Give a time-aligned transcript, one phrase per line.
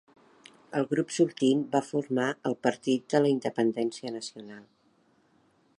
[0.79, 4.65] El grup sortint va formar el Partit de la Independència Nacional.